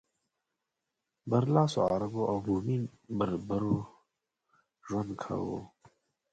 [1.29, 2.77] برلاسو عربو او بومي
[3.17, 3.77] بربرو
[4.87, 5.59] ژوند کاوه.